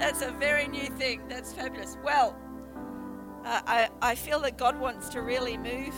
[0.00, 1.20] That's a very new thing.
[1.28, 1.98] That's fabulous.
[2.02, 2.34] Well,
[3.44, 5.94] uh, I, I feel that God wants to really move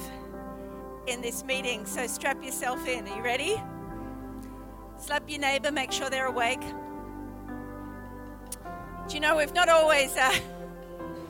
[1.07, 3.07] in this meeting, so strap yourself in.
[3.07, 3.63] Are you ready?
[4.99, 6.61] Slap your neighbor, make sure they're awake.
[9.07, 10.17] Do you know we've not always.
[10.17, 10.35] Uh,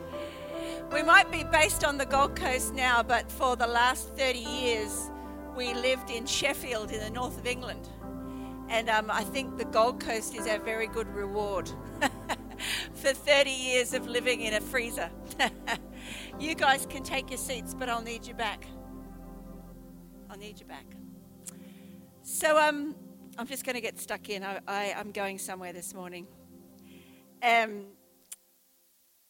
[0.91, 5.11] we might be based on the Gold Coast now, but for the last 30 years,
[5.55, 7.87] we lived in Sheffield in the north of England.
[8.67, 11.69] And um, I think the Gold Coast is a very good reward
[12.93, 15.09] for 30 years of living in a freezer.
[16.39, 18.65] you guys can take your seats, but I'll need you back.
[20.29, 20.85] I'll need you back.
[22.23, 22.95] So um,
[23.37, 24.43] I'm just going to get stuck in.
[24.43, 26.27] I, I, am going somewhere this morning.
[27.41, 27.85] Um,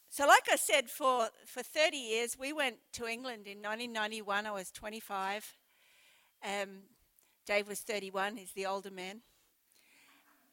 [0.09, 4.45] so, like I said, for, for 30 years, we went to England in 1991.
[4.45, 5.57] I was 25.
[6.43, 6.83] Um,
[7.45, 9.21] Dave was 31, he's the older man.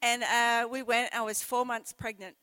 [0.03, 2.37] And uh, we went, I was four months pregnant.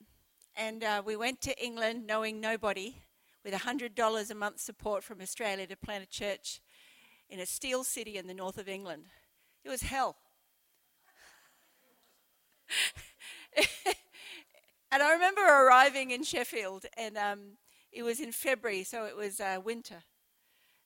[0.57, 3.03] And uh, we went to England knowing nobody
[3.45, 6.61] with $100 a month support from Australia to plant a church
[7.29, 9.03] in a steel city in the north of England.
[9.63, 10.17] It was hell.
[14.89, 17.39] And I remember arriving in Sheffield, and um,
[17.91, 20.03] it was in February, so it was uh, winter.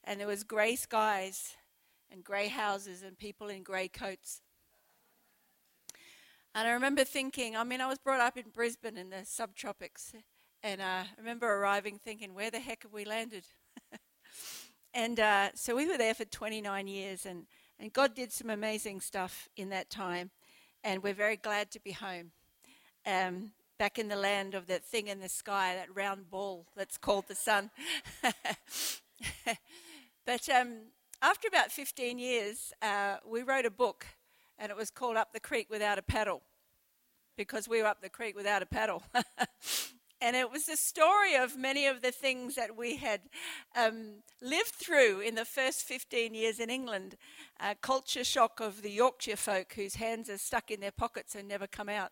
[0.03, 1.56] And there was grey skies
[2.12, 4.42] and grey houses and people in grey coats.
[6.54, 10.14] And I remember thinking, I mean, I was brought up in Brisbane in the subtropics.
[10.62, 13.46] And uh, I remember arriving thinking, where the heck have we landed?
[14.94, 17.46] and uh, so we were there for 29 years, and,
[17.80, 20.30] and God did some amazing stuff in that time.
[20.84, 22.32] And we're very glad to be home.
[23.06, 26.98] Um, back in the land of that thing in the sky, that round ball that's
[26.98, 27.72] called the sun.
[30.26, 30.80] but um,
[31.22, 34.06] after about 15 years, uh, we wrote a book,
[34.62, 36.44] and it was called Up the Creek Without a Paddle,
[37.36, 39.03] because we were up the creek without a paddle.
[40.22, 43.22] and it was the story of many of the things that we had
[43.76, 47.16] um, lived through in the first 15 years in England.
[47.59, 51.47] Uh, culture shock of the Yorkshire folk whose hands are stuck in their pockets and
[51.47, 52.12] never come out.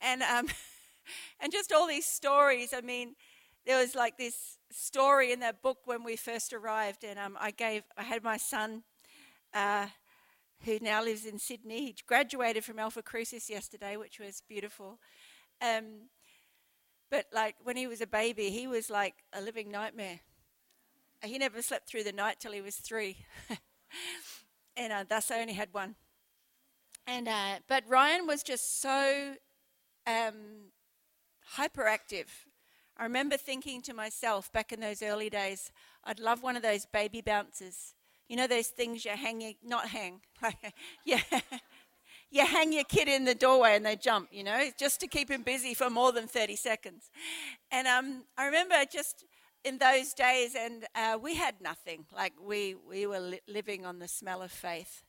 [0.00, 0.48] And um,
[1.40, 2.74] and just all these stories.
[2.76, 3.14] I mean,
[3.66, 7.50] there was like this story in that book when we first arrived, and um, I
[7.50, 8.82] gave, I had my son,
[9.54, 9.86] uh,
[10.64, 11.86] who now lives in Sydney.
[11.86, 14.98] He graduated from Alpha Crucis yesterday, which was beautiful.
[15.60, 16.08] Um,
[17.10, 20.20] but like when he was a baby, he was like a living nightmare.
[21.22, 23.16] He never slept through the night till he was three,
[24.76, 25.96] and uh, thus I only had one.
[27.06, 29.34] And uh, but Ryan was just so
[30.06, 30.70] um,
[31.56, 32.26] hyperactive.
[32.96, 35.72] I remember thinking to myself back in those early days,
[36.04, 37.94] I'd love one of those baby bouncers.
[38.28, 40.20] You know those things you hang, not hang,
[41.04, 41.20] yeah,
[42.30, 45.30] you hang your kid in the doorway and they jump, you know, just to keep
[45.30, 47.10] him busy for more than 30 seconds.
[47.70, 49.24] And um, I remember just
[49.64, 52.04] in those days, and uh, we had nothing.
[52.14, 55.02] Like we, we were li- living on the smell of faith.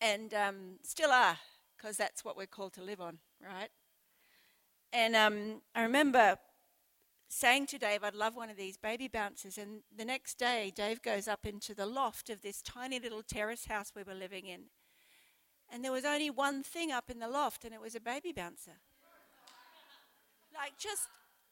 [0.00, 1.38] And um, still are,
[1.76, 3.70] because that's what we're called to live on, right?
[4.92, 6.38] And um, I remember
[7.28, 9.58] saying to Dave, I'd love one of these baby bouncers.
[9.58, 13.66] And the next day, Dave goes up into the loft of this tiny little terrace
[13.66, 14.64] house we were living in.
[15.70, 18.32] And there was only one thing up in the loft, and it was a baby
[18.32, 18.80] bouncer.
[20.54, 21.08] like, just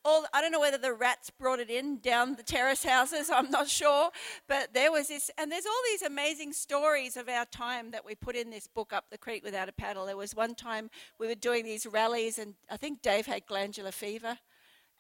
[0.06, 3.50] all, I don't know whether the rats brought it in down the terrace houses, I'm
[3.50, 4.10] not sure.
[4.48, 8.14] But there was this, and there's all these amazing stories of our time that we
[8.14, 10.06] put in this book, Up the Creek Without a Paddle.
[10.06, 13.91] There was one time we were doing these rallies, and I think Dave had glandular
[13.91, 14.38] fever.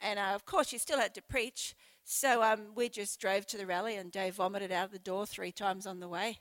[0.00, 1.74] And uh, of course, you still had to preach.
[2.04, 5.26] So um, we just drove to the rally, and Dave vomited out of the door
[5.26, 6.38] three times on the way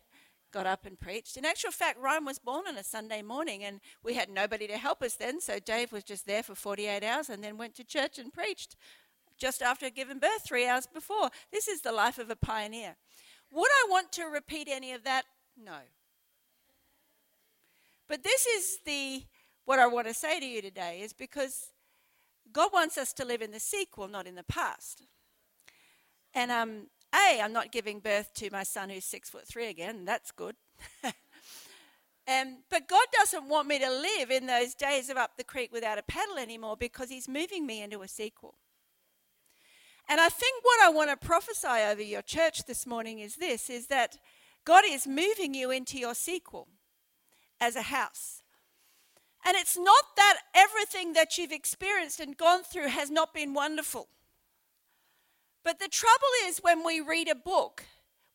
[0.55, 1.35] got up and preached.
[1.35, 4.77] In actual fact, Ryan was born on a Sunday morning and we had nobody to
[4.77, 7.83] help us then, so Dave was just there for 48 hours and then went to
[7.83, 8.77] church and preached
[9.37, 11.29] just after giving birth, three hours before.
[11.51, 12.95] This is the life of a pioneer.
[13.51, 15.25] Would I want to repeat any of that?
[15.61, 15.79] No.
[18.07, 19.23] But this is the
[19.65, 21.71] what I want to say to you today is because
[22.55, 25.03] God wants us to live in the sequel, not in the past.
[26.33, 30.05] And um, a, I'm not giving birth to my son who's six foot three again.
[30.05, 30.55] That's good.
[31.03, 35.73] um, but God doesn't want me to live in those days of up the creek
[35.73, 38.55] without a paddle anymore because He's moving me into a sequel.
[40.07, 43.69] And I think what I want to prophesy over your church this morning is this
[43.69, 44.17] is that
[44.63, 46.69] God is moving you into your sequel
[47.59, 48.43] as a house.
[49.45, 54.07] And it's not that everything that you've experienced and gone through has not been wonderful.
[55.63, 57.83] But the trouble is when we read a book,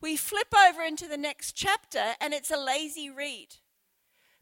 [0.01, 3.57] we flip over into the next chapter and it's a lazy read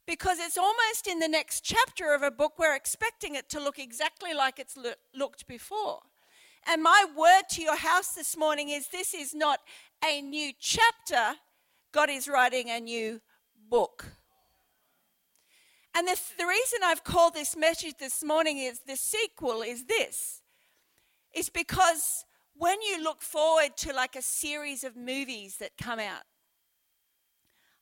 [0.06, 3.79] because it's almost in the next chapter of a book we're expecting it to look
[3.79, 6.00] exactly like it's lo- looked before.
[6.67, 9.61] And my word to your house this morning is this is not
[10.05, 11.38] a new chapter,
[11.93, 13.21] God is writing a new
[13.69, 14.06] book.
[15.94, 20.43] And the, the reason I've called this message this morning is the sequel is this.
[21.35, 22.25] Is because
[22.55, 26.23] when you look forward to like a series of movies that come out,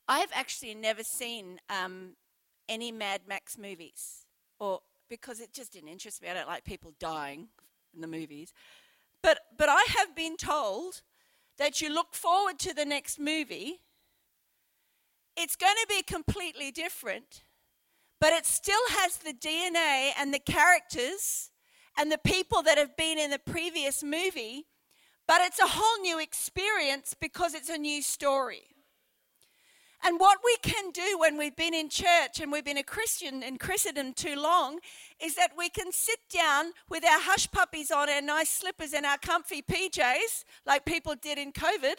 [0.08, 2.16] I've actually never seen um,
[2.68, 4.26] any Mad Max movies,
[4.60, 6.28] or because it just didn't interest me.
[6.28, 7.48] I don't like people dying
[7.94, 8.52] in the movies.
[9.22, 11.02] But, but I have been told
[11.58, 13.80] that you look forward to the next movie.
[15.36, 17.42] It's going to be completely different,
[18.20, 21.50] but it still has the DNA and the characters
[21.98, 24.66] and the people that have been in the previous movie,
[25.26, 28.62] but it's a whole new experience because it's a new story.
[30.04, 33.42] And what we can do when we've been in church and we've been a Christian
[33.42, 34.78] in Christendom too long
[35.20, 39.06] is that we can sit down with our hush puppies on, our nice slippers, and
[39.06, 41.96] our comfy PJs, like people did in COVID.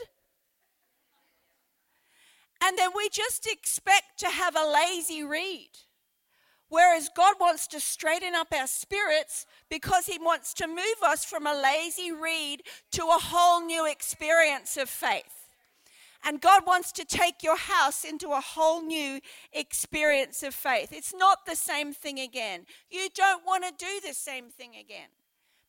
[2.63, 5.69] And then we just expect to have a lazy read.
[6.69, 11.47] Whereas God wants to straighten up our spirits because He wants to move us from
[11.47, 15.49] a lazy read to a whole new experience of faith.
[16.25, 19.21] And God wants to take your house into a whole new
[19.53, 20.91] experience of faith.
[20.91, 22.65] It's not the same thing again.
[22.89, 25.09] You don't want to do the same thing again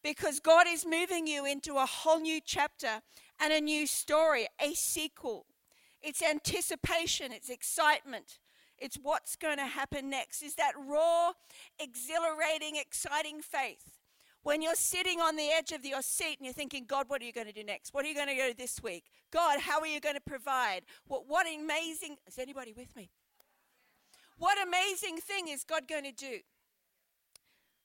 [0.03, 3.03] because God is moving you into a whole new chapter
[3.41, 5.47] and a new story, a sequel.
[6.03, 8.39] It's anticipation, it's excitement,
[8.79, 10.43] it's what's going to happen next.
[10.43, 11.33] Is that raw,
[11.79, 13.99] exhilarating, exciting faith
[14.43, 17.25] when you're sitting on the edge of your seat and you're thinking, God, what are
[17.25, 17.93] you going to do next?
[17.93, 19.05] What are you going to do this week?
[19.31, 20.83] God, how are you going to provide?
[21.07, 23.11] What, what amazing, is anybody with me?
[24.39, 26.39] What amazing thing is God going to do?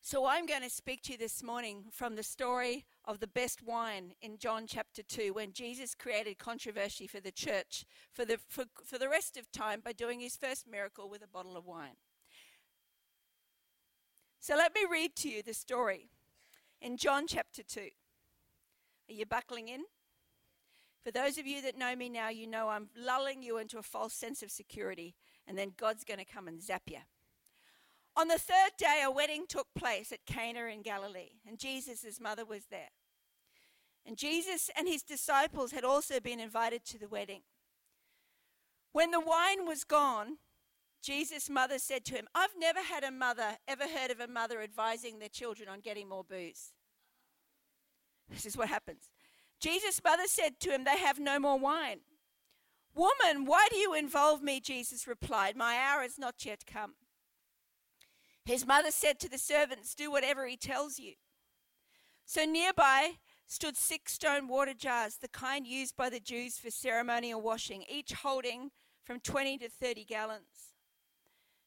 [0.05, 3.63] So I'm going to speak to you this morning from the story of the best
[3.63, 8.65] wine in John chapter 2 when Jesus created controversy for the church for the, for,
[8.83, 11.95] for the rest of time by doing his first miracle with a bottle of wine.
[14.41, 16.09] So let me read to you the story
[16.81, 17.79] in John chapter 2.
[17.79, 19.83] Are you buckling in?
[21.01, 23.83] For those of you that know me now, you know I'm lulling you into a
[23.83, 25.15] false sense of security,
[25.47, 27.00] and then God's going to come and zap you.
[28.15, 32.45] On the third day, a wedding took place at Cana in Galilee, and Jesus' mother
[32.45, 32.92] was there.
[34.06, 37.42] And Jesus and his disciples had also been invited to the wedding.
[38.92, 40.38] When the wine was gone,
[41.01, 44.62] Jesus' mother said to him, I've never had a mother, ever heard of a mother
[44.62, 46.71] advising their children on getting more booze.
[48.30, 49.10] This is what happens.
[49.60, 52.00] Jesus' mother said to him, They have no more wine.
[52.95, 54.60] Woman, why do you involve me?
[54.60, 56.94] Jesus replied, My hour has not yet come.
[58.45, 61.13] His mother said to the servants, Do whatever he tells you.
[62.25, 63.13] So nearby
[63.47, 68.13] stood six stone water jars, the kind used by the Jews for ceremonial washing, each
[68.13, 68.71] holding
[69.03, 70.73] from 20 to 30 gallons.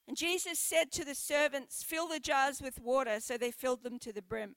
[0.08, 3.20] And Jesus said to the servants, Fill the jars with water.
[3.20, 4.56] So they filled them to the brim.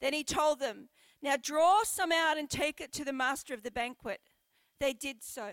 [0.00, 0.88] Then he told them,
[1.20, 4.20] Now draw some out and take it to the master of the banquet.
[4.78, 5.52] They did so.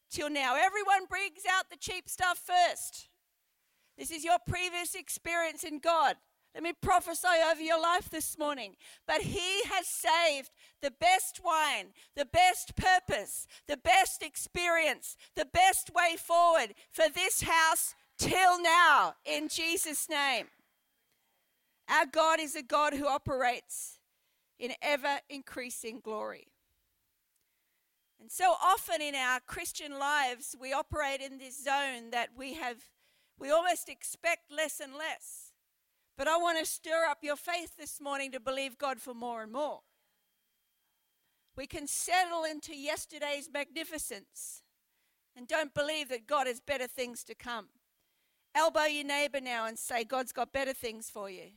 [0.11, 0.55] till now.
[0.55, 3.09] Everyone brings out the cheap stuff first.
[3.97, 6.15] This is your previous experience in God.
[6.53, 8.75] Let me prophesy over your life this morning.
[9.07, 10.51] But He has saved
[10.81, 17.43] the best wine, the best purpose, the best experience, the best way forward for this
[17.43, 20.47] house till now in Jesus' name.
[21.89, 23.99] Our God is a God who operates
[24.59, 26.50] in ever increasing glory.
[28.21, 32.77] And so often in our Christian lives, we operate in this zone that we have,
[33.39, 35.53] we almost expect less and less.
[36.19, 39.41] But I want to stir up your faith this morning to believe God for more
[39.41, 39.79] and more.
[41.57, 44.61] We can settle into yesterday's magnificence
[45.35, 47.69] and don't believe that God has better things to come.
[48.53, 51.53] Elbow your neighbor now and say, God's got better things for you.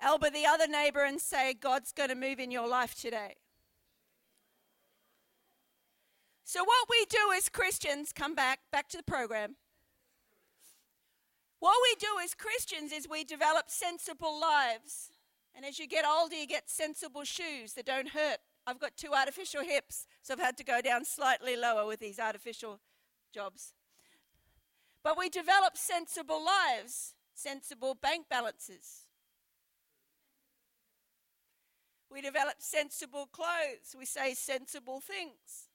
[0.00, 3.34] Elbow the other neighbor and say, God's going to move in your life today.
[6.48, 9.56] So, what we do as Christians, come back, back to the program.
[11.60, 15.10] What we do as Christians is we develop sensible lives.
[15.54, 18.38] And as you get older, you get sensible shoes that don't hurt.
[18.66, 22.18] I've got two artificial hips, so I've had to go down slightly lower with these
[22.18, 22.80] artificial
[23.30, 23.74] jobs.
[25.04, 29.04] But we develop sensible lives, sensible bank balances.
[32.10, 33.94] We develop sensible clothes.
[33.94, 35.67] We say sensible things.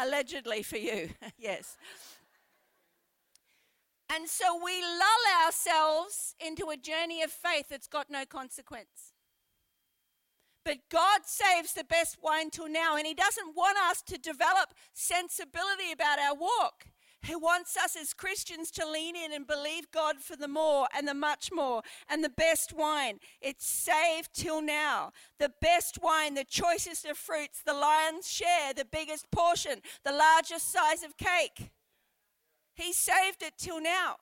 [0.00, 1.76] Allegedly for you, yes.
[4.14, 9.12] And so we lull ourselves into a journey of faith that's got no consequence.
[10.64, 14.74] But God saves the best wine till now, and He doesn't want us to develop
[14.92, 16.86] sensibility about our walk.
[17.22, 21.06] He wants us as Christians to lean in and believe God for the more and
[21.06, 23.18] the much more and the best wine.
[23.40, 25.12] It's saved till now.
[25.38, 30.72] The best wine, the choicest of fruits, the lion's share, the biggest portion, the largest
[30.72, 31.70] size of cake.
[32.74, 34.16] He saved it till now.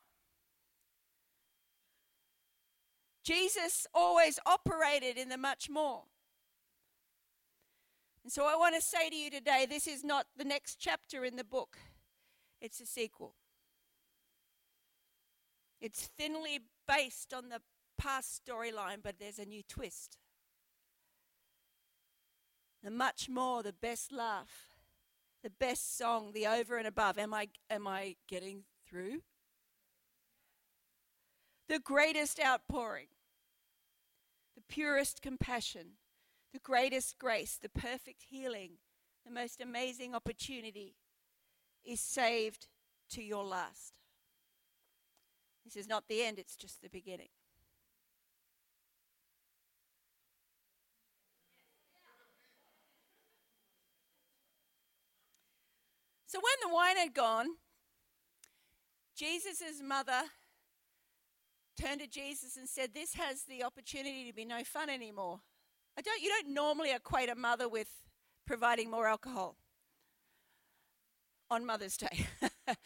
[3.22, 6.04] Jesus always operated in the much more.
[8.22, 11.24] And so I want to say to you today this is not the next chapter
[11.24, 11.76] in the book,
[12.60, 13.34] it's a sequel.
[15.80, 17.60] It's thinly based on the
[17.98, 20.18] past storyline, but there's a new twist.
[22.82, 24.76] The much more, the best laugh,
[25.42, 27.18] the best song, the over and above.
[27.18, 29.22] Am I, am I getting through?
[31.68, 33.08] The greatest outpouring,
[34.54, 35.98] the purest compassion,
[36.52, 38.78] the greatest grace, the perfect healing,
[39.26, 40.94] the most amazing opportunity
[41.86, 42.66] is saved
[43.10, 43.98] to your last.
[45.64, 47.28] This is not the end, it's just the beginning.
[56.26, 57.46] So when the wine had gone,
[59.16, 60.22] Jesus' mother
[61.80, 65.40] turned to Jesus and said, This has the opportunity to be no fun anymore.
[65.98, 67.88] I don't, you don't normally equate a mother with
[68.46, 69.56] providing more alcohol
[71.50, 72.26] on Mother's Day.
[72.40, 72.76] but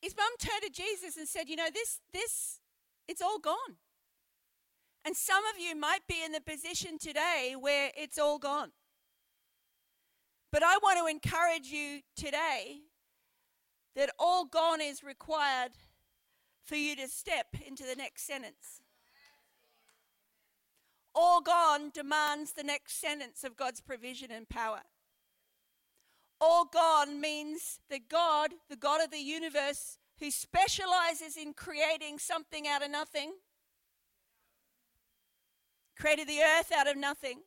[0.00, 2.60] his mum turned to Jesus and said, You know, this, this,
[3.08, 3.76] it's all gone.
[5.04, 8.72] And some of you might be in the position today where it's all gone.
[10.50, 12.80] But I want to encourage you today
[13.96, 15.72] that all gone is required
[16.64, 18.80] for you to step into the next sentence
[21.14, 24.82] all gone demands the next sentence of God's provision and power.
[26.46, 32.68] All gone means that God, the God of the universe, who specializes in creating something
[32.68, 33.32] out of nothing,
[35.98, 37.40] created the earth out of nothing.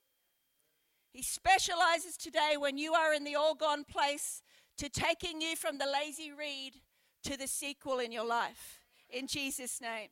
[1.11, 4.41] He specializes today when you are in the all gone place
[4.79, 6.73] to taking you from the lazy read
[7.21, 8.79] to the sequel in your life.
[9.11, 10.09] In Jesus' name.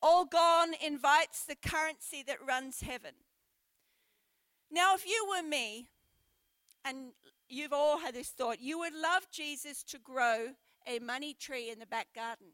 [0.00, 3.14] All gone invites the currency that runs heaven.
[4.70, 5.88] Now, if you were me,
[6.86, 7.12] and
[7.48, 10.48] you've all had this thought, you would love Jesus to grow
[10.86, 12.48] a money tree in the back garden.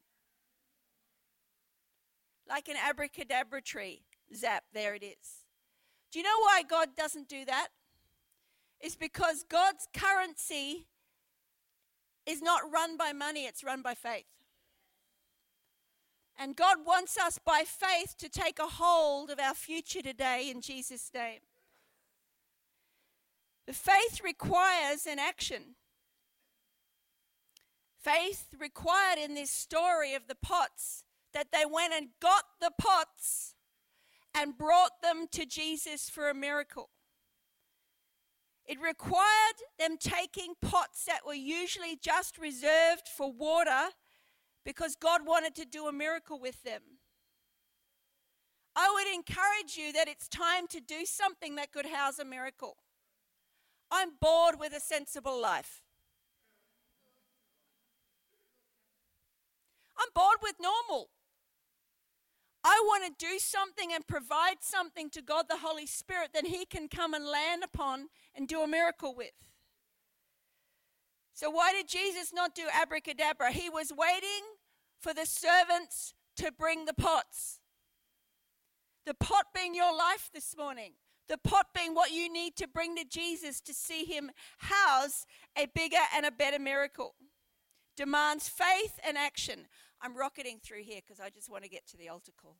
[2.48, 4.02] Like an abracadabra tree.
[4.34, 5.46] Zap, there it is.
[6.10, 7.68] Do you know why God doesn't do that?
[8.80, 10.86] It's because God's currency
[12.26, 14.24] is not run by money, it's run by faith.
[16.38, 20.60] And God wants us by faith to take a hold of our future today in
[20.60, 21.40] Jesus' name.
[23.70, 25.76] Faith requires an action.
[28.02, 33.54] Faith required in this story of the pots that they went and got the pots
[34.34, 36.90] and brought them to Jesus for a miracle.
[38.64, 43.90] It required them taking pots that were usually just reserved for water
[44.64, 46.82] because God wanted to do a miracle with them.
[48.74, 52.76] I would encourage you that it's time to do something that could house a miracle.
[53.92, 55.82] I'm bored with a sensible life.
[59.98, 61.10] I'm bored with normal.
[62.64, 66.64] I want to do something and provide something to God the Holy Spirit that He
[66.64, 69.32] can come and land upon and do a miracle with.
[71.34, 73.52] So, why did Jesus not do abracadabra?
[73.52, 74.42] He was waiting
[74.98, 77.60] for the servants to bring the pots.
[79.04, 80.92] The pot being your life this morning.
[81.32, 85.24] The pot being what you need to bring to Jesus to see Him house
[85.56, 87.14] a bigger and a better miracle.
[87.96, 89.60] Demands faith and action.
[90.02, 92.58] I'm rocketing through here because I just want to get to the altar call.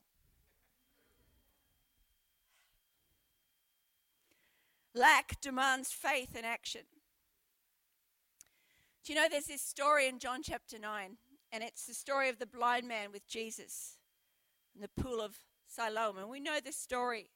[4.95, 6.81] Lack demands faith and action.
[9.05, 11.17] Do you know there's this story in John chapter 9,
[11.51, 13.97] and it's the story of the blind man with Jesus
[14.73, 15.37] in the pool of
[15.67, 16.17] Siloam.
[16.17, 17.29] And we know this story.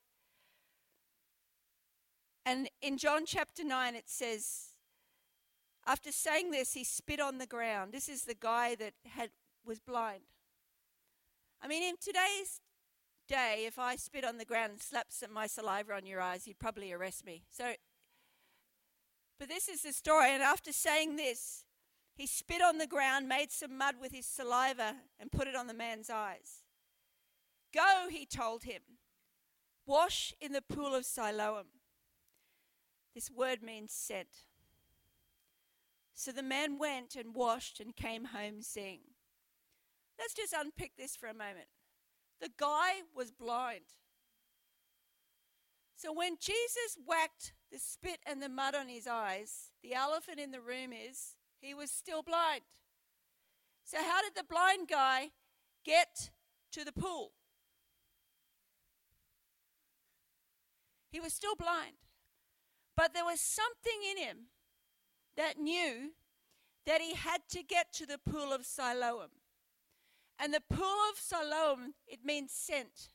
[2.47, 4.67] And in John chapter 9, it says,
[5.85, 7.91] after saying this, he spit on the ground.
[7.91, 9.31] This is the guy that had
[9.65, 10.23] was blind.
[11.61, 12.61] I mean, in today's
[13.27, 16.47] day, if I spit on the ground and slap some my saliva on your eyes,
[16.47, 17.43] you'd probably arrest me.
[17.51, 17.73] So,
[19.37, 20.31] but this is the story.
[20.31, 21.65] And after saying this,
[22.15, 25.67] he spit on the ground, made some mud with his saliva, and put it on
[25.67, 26.63] the man's eyes.
[27.73, 28.83] Go, he told him,
[29.85, 31.65] wash in the pool of Siloam.
[33.17, 34.43] This word means sent.
[36.13, 38.99] So the man went and washed and came home seeing.
[40.19, 41.65] Let's just unpick this for a moment.
[42.39, 43.85] The guy was blind.
[45.95, 50.51] So when Jesus whacked the spit and the mud on his eyes, the elephant in
[50.51, 52.61] the room is he was still blind.
[53.83, 55.31] So, how did the blind guy
[55.83, 56.29] get
[56.71, 57.31] to the pool?
[61.09, 62.06] He was still blind.
[62.97, 64.37] But there was something in him
[65.37, 66.13] that knew
[66.87, 69.29] that he had to get to the pool of Siloam.
[70.39, 73.09] And the pool of Siloam, it means sent.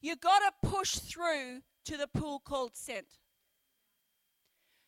[0.00, 3.18] You got to push through to the pool called sent.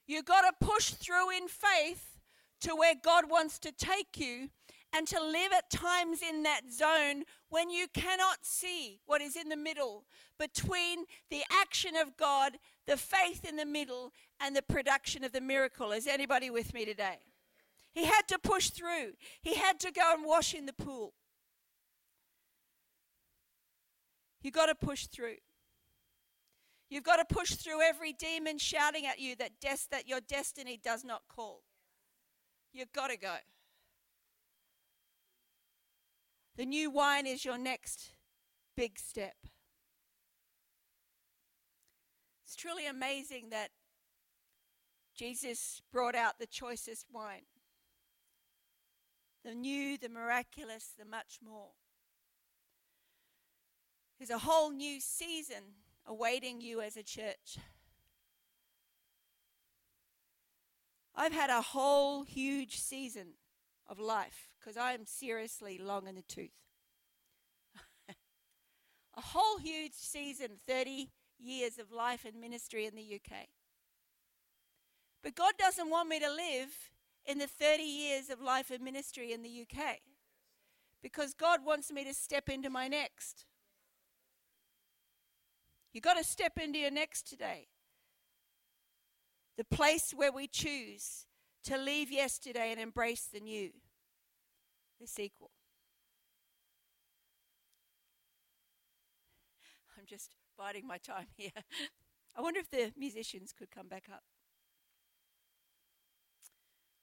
[0.06, 2.18] You got to push through in faith
[2.62, 4.48] to where God wants to take you
[4.92, 9.50] and to live at times in that zone when you cannot see what is in
[9.50, 10.04] the middle
[10.38, 12.52] between the action of God,
[12.88, 15.92] the faith in the middle, and the production of the miracle.
[15.92, 17.18] Is anybody with me today?
[17.92, 21.12] He had to push through, he had to go and wash in the pool.
[24.42, 25.36] You've got to push through.
[26.88, 30.80] You've got to push through every demon shouting at you that, des- that your destiny
[30.82, 31.64] does not call.
[32.72, 33.34] You've got to go.
[36.56, 38.12] The new wine is your next
[38.74, 39.36] big step.
[42.48, 43.72] It's truly amazing that
[45.14, 47.42] Jesus brought out the choicest wine
[49.44, 51.72] the new, the miraculous, the much more.
[54.18, 55.62] There's a whole new season
[56.06, 57.58] awaiting you as a church.
[61.14, 63.34] I've had a whole huge season
[63.86, 66.62] of life because I am seriously long in the tooth.
[68.08, 73.46] a whole huge season, 30 years of life and ministry in the UK.
[75.22, 76.90] But God doesn't want me to live
[77.26, 79.98] in the 30 years of life and ministry in the UK
[81.02, 83.44] because God wants me to step into my next.
[85.92, 87.68] You've got to step into your next today.
[89.56, 91.26] The place where we choose
[91.64, 93.70] to leave yesterday and embrace the new,
[95.00, 95.50] the sequel.
[99.98, 101.50] I'm just biding my time here.
[102.36, 104.22] I wonder if the musicians could come back up.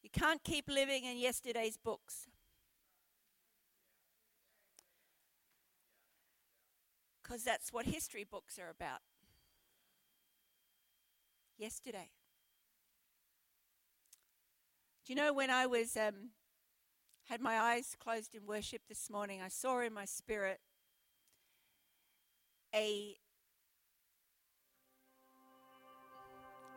[0.01, 2.27] You can't keep living in yesterday's books.
[7.25, 8.99] because that's what history books are about.
[11.57, 12.09] Yesterday.
[15.05, 16.31] Do you know when I was um,
[17.25, 20.59] had my eyes closed in worship this morning, I saw in my spirit
[22.75, 23.15] a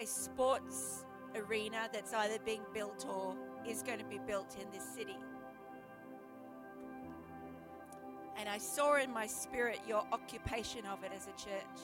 [0.00, 3.34] a sports arena that's either being built or
[3.66, 5.16] is going to be built in this city.
[8.38, 11.80] And I saw in my spirit your occupation of it as a church.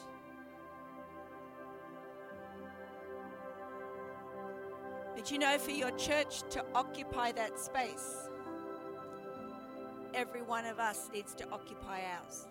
[5.17, 8.29] But you know, for your church to occupy that space,
[10.15, 12.47] every one of us needs to occupy ours.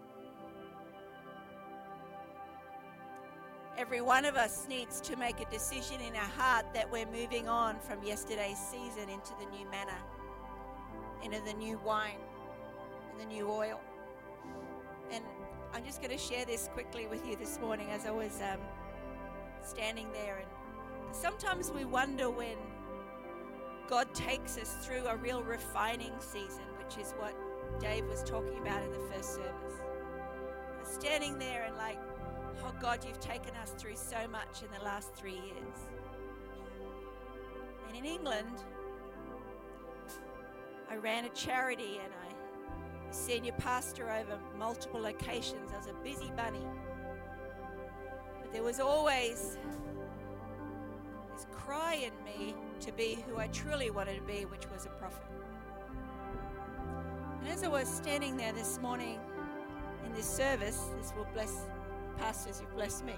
[3.76, 7.48] Every one of us needs to make a decision in our heart that we're moving
[7.48, 9.98] on from yesterday's season into the new manna,
[11.24, 12.20] into the new wine,
[13.12, 13.80] and the new oil.
[15.12, 15.24] And
[15.74, 18.60] I'm just going to share this quickly with you this morning as I was um,
[19.64, 20.38] standing there.
[20.38, 22.58] And sometimes we wonder when
[23.90, 27.34] God takes us through a real refining season, which is what
[27.80, 29.82] Dave was talking about in the first service.
[30.84, 31.98] Standing there and like,
[32.64, 35.78] oh God, you've taken us through so much in the last three years.
[37.88, 38.64] And in England,
[40.90, 42.34] I ran a charity and I
[43.14, 45.72] senior pastor over multiple locations.
[45.72, 46.66] I was a busy bunny.
[48.42, 49.58] But there was always
[51.34, 54.90] this cry in me to be who I truly wanted to be, which was a
[54.90, 55.24] prophet.
[57.40, 59.20] And as I was standing there this morning
[60.06, 61.68] in this service, this will bless
[62.18, 63.16] pastors who've blessed me.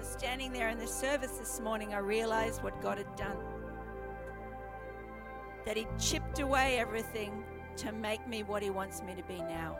[0.00, 3.36] So standing there in this service this morning, I realized what God had done.
[5.64, 7.44] That He chipped away everything
[7.76, 9.76] to make me what He wants me to be now.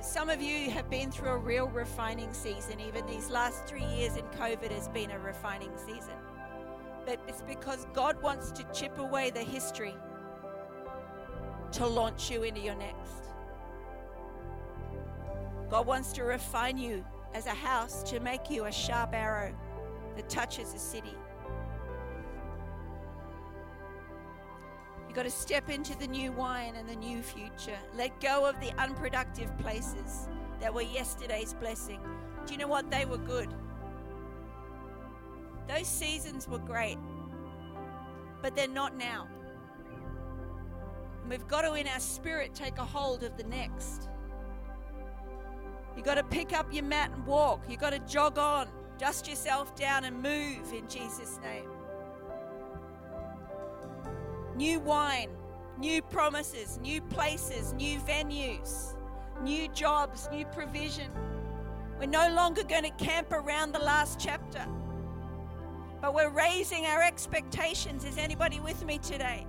[0.00, 2.80] Some of you have been through a real refining season.
[2.80, 6.14] Even these last three years in COVID has been a refining season.
[7.04, 9.94] But it's because God wants to chip away the history
[11.72, 13.29] to launch you into your next.
[15.70, 19.54] God wants to refine you as a house to make you a sharp arrow
[20.16, 21.14] that touches a city.
[25.06, 27.78] You've got to step into the new wine and the new future.
[27.96, 30.28] Let go of the unproductive places
[30.60, 32.00] that were yesterday's blessing.
[32.46, 32.90] Do you know what?
[32.90, 33.52] They were good.
[35.68, 36.98] Those seasons were great,
[38.42, 39.28] but they're not now.
[41.22, 44.08] And we've got to, in our spirit, take a hold of the next.
[45.96, 47.62] You've got to pick up your mat and walk.
[47.68, 51.68] You've got to jog on, dust yourself down, and move in Jesus' name
[54.60, 55.30] new wine,
[55.78, 58.94] new promises, new places, new venues,
[59.42, 61.10] new jobs, new provision.
[61.98, 64.66] We're no longer going to camp around the last chapter,
[66.02, 68.04] but we're raising our expectations.
[68.04, 69.46] Is anybody with me today?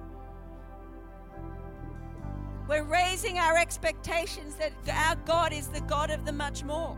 [2.72, 6.98] We're raising our expectations that our God is the God of the much more.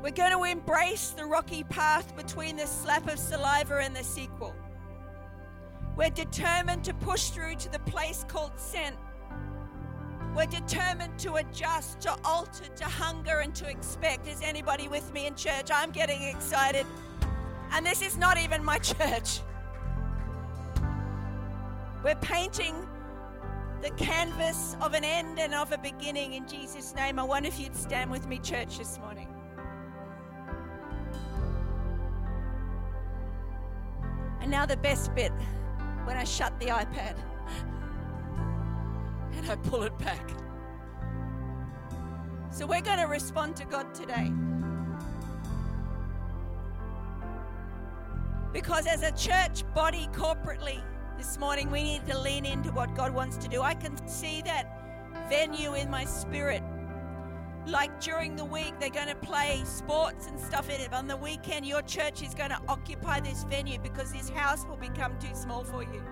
[0.00, 4.54] We're going to embrace the rocky path between the slap of saliva and the sequel.
[5.96, 8.94] We're determined to push through to the place called sent.
[10.36, 14.28] We're determined to adjust, to alter, to hunger, and to expect.
[14.28, 15.68] Is anybody with me in church?
[15.74, 16.86] I'm getting excited.
[17.72, 19.40] And this is not even my church.
[22.04, 22.86] We're painting
[23.82, 27.18] the canvas of an end and of a beginning in Jesus' name.
[27.18, 29.28] I wonder if you'd stand with me, church, this morning.
[34.40, 35.32] And now, the best bit
[36.04, 37.16] when I shut the iPad
[39.32, 40.30] and I pull it back.
[42.50, 44.32] So we're going to respond to God today.
[48.52, 50.82] Because as a church body corporately
[51.20, 53.60] this morning, we need to lean into what God wants to do.
[53.60, 54.64] I can see that
[55.28, 56.62] venue in my spirit.
[57.66, 60.94] Like during the week they're going to play sports and stuff in it.
[60.94, 64.78] On the weekend your church is going to occupy this venue because this house will
[64.78, 66.02] become too small for you.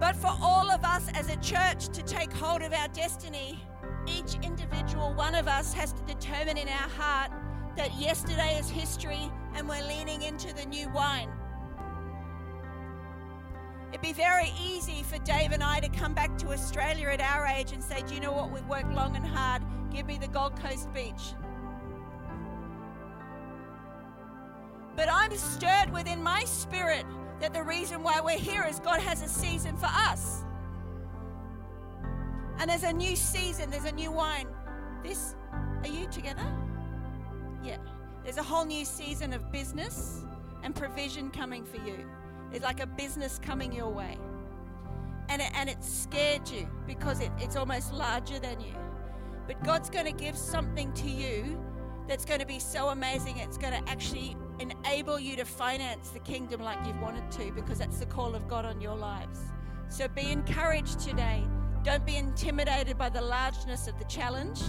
[0.00, 3.62] But for all of us as a church to take hold of our destiny
[4.06, 7.30] each individual one of us has to determine in our heart
[7.76, 11.28] that yesterday is history and we're leaning into the new wine
[13.92, 17.46] It'd be very easy for Dave and I to come back to Australia at our
[17.46, 18.50] age and say, Do you know what?
[18.50, 19.62] We've worked long and hard.
[19.90, 21.34] Give me the Gold Coast beach.
[24.96, 27.04] But I'm stirred within my spirit
[27.40, 30.42] that the reason why we're here is God has a season for us.
[32.58, 34.46] And there's a new season, there's a new wine.
[35.02, 35.34] This,
[35.82, 36.46] are you together?
[37.62, 37.78] Yeah.
[38.24, 40.24] There's a whole new season of business
[40.62, 42.08] and provision coming for you.
[42.52, 44.18] It's like a business coming your way.
[45.28, 48.74] And it, and it scared you because it, it's almost larger than you.
[49.46, 51.58] But God's going to give something to you
[52.08, 53.38] that's going to be so amazing.
[53.38, 57.78] It's going to actually enable you to finance the kingdom like you've wanted to because
[57.78, 59.40] that's the call of God on your lives.
[59.88, 61.42] So be encouraged today.
[61.82, 64.60] Don't be intimidated by the largeness of the challenge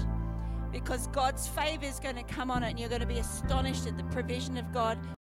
[0.73, 3.87] because God's favor is going to come on it and you're going to be astonished
[3.87, 4.97] at the provision of God.